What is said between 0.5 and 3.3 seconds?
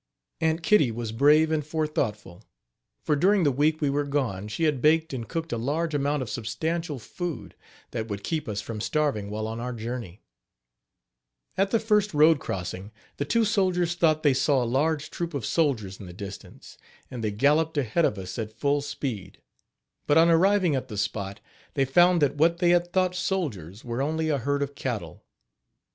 Kitty was brave and forethoughtful, for